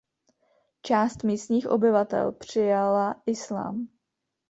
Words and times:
Část 0.81 1.23
místních 1.23 1.67
obyvatel 1.67 2.31
přijala 2.31 3.21
islám. 3.25 3.87